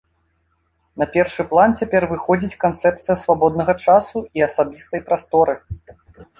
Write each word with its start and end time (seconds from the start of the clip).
На 1.01 1.05
першы 1.15 1.45
план 1.51 1.75
цяпер 1.83 2.07
выходзіць 2.15 2.59
канцэпцыя 2.65 3.15
свабоднага 3.27 3.73
часу 3.87 4.27
і 4.41 4.47
асабістай 4.51 5.07
прасторы. 5.11 5.53